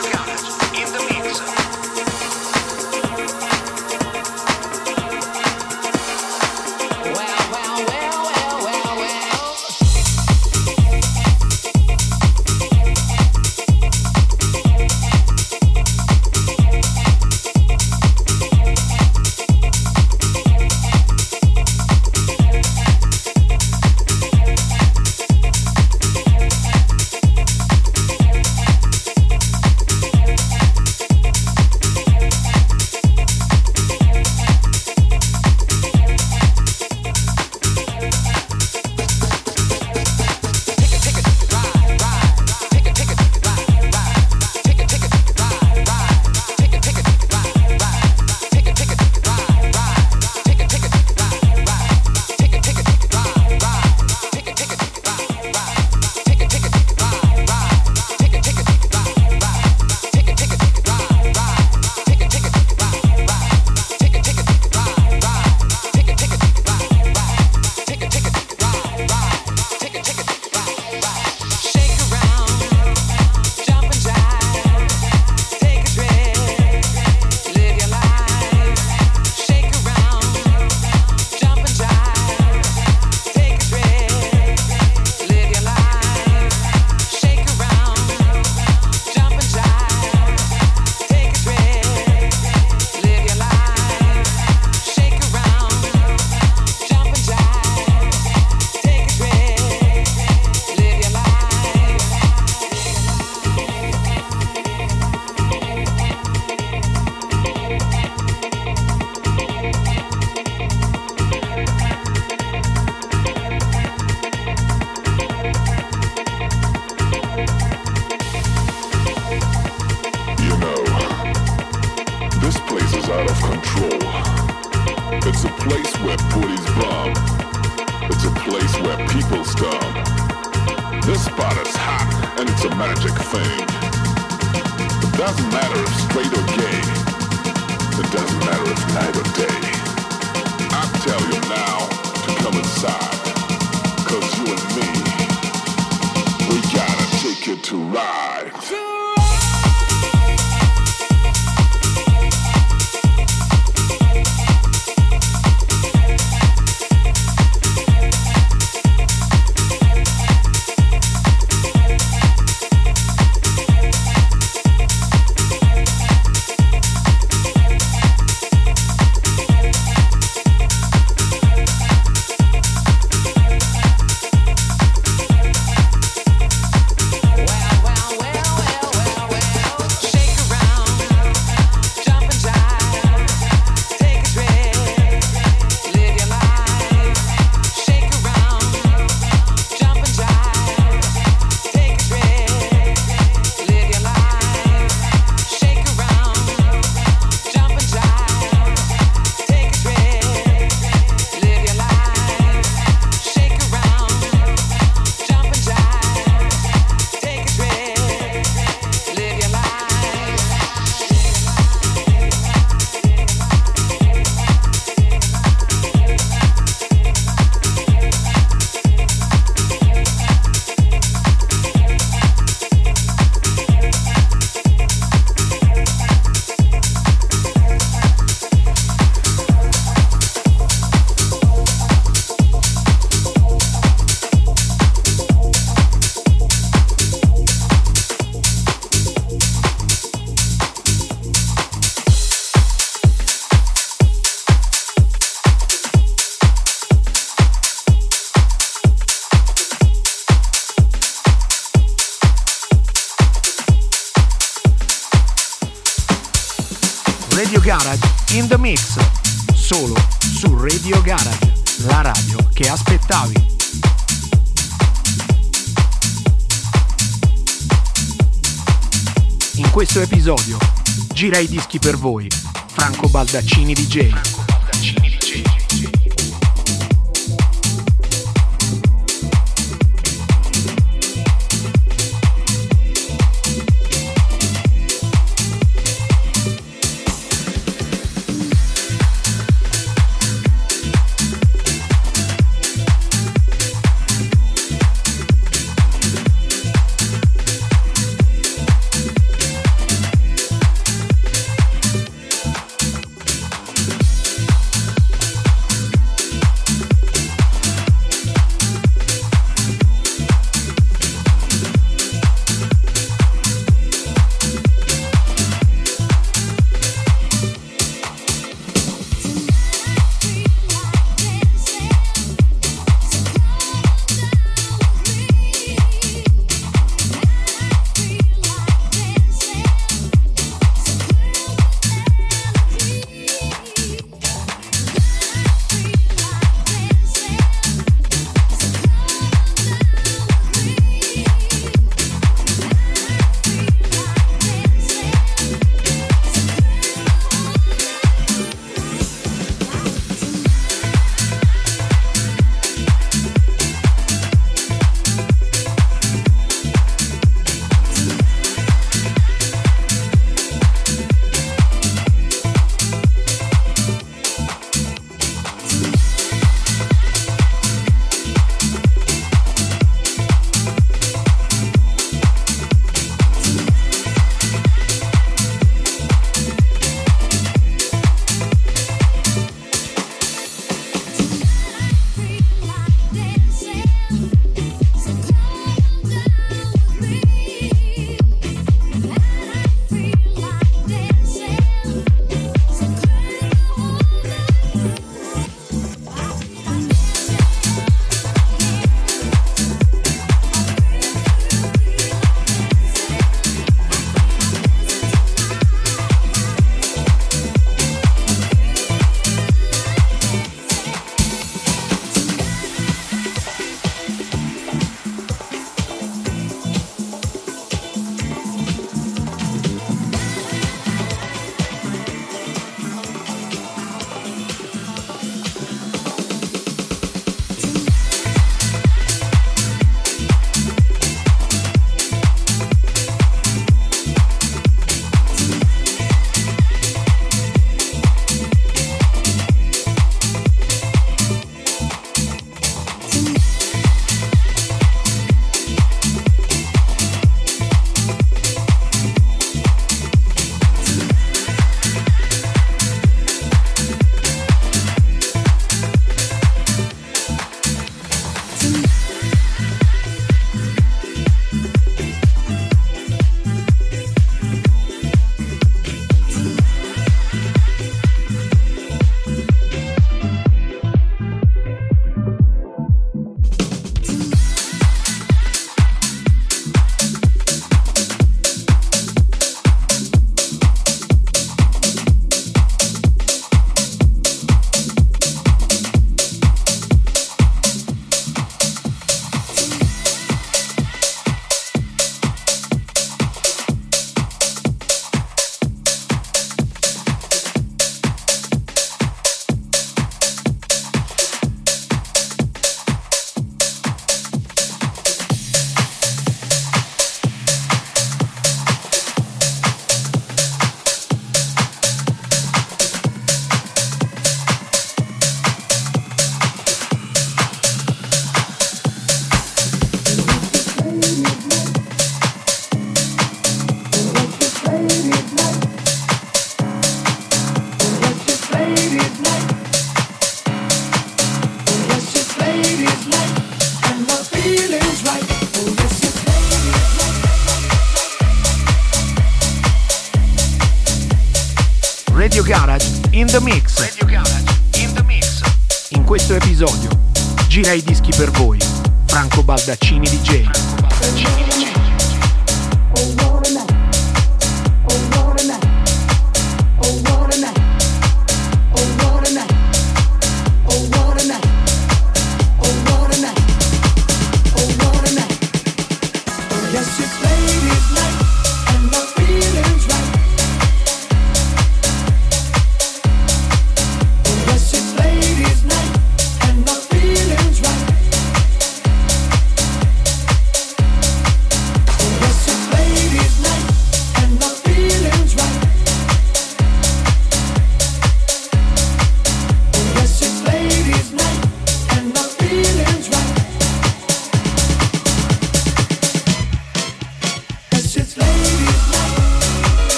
Gira 271.29 271.41
i 271.41 271.47
dischi 271.47 271.77
per 271.77 271.95
voi, 271.95 272.27
Franco 272.71 273.07
Baldaccini 273.07 273.73
DJ. 273.73 274.48